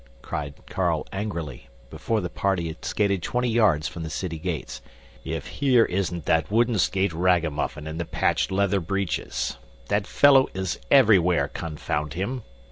[0.23, 4.81] cried Carl angrily, before the party had skated twenty yards from the city gates,
[5.23, 9.57] "if here isn't that wooden skate ragamuffin in the patched leather breeches.
[9.89, 12.41] That fellow is everywhere, confound him!